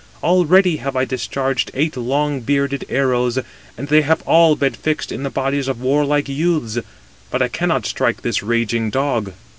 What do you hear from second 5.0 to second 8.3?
in the bodies of warlike youths; but I cannot strike